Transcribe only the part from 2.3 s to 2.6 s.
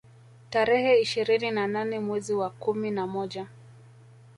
wa